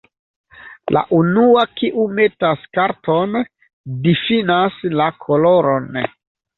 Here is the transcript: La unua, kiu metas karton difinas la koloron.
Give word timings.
La 0.95 1.03
unua, 1.17 1.65
kiu 1.83 2.07
metas 2.21 2.65
karton 2.79 3.39
difinas 4.09 4.85
la 4.99 5.15
koloron. 5.25 5.91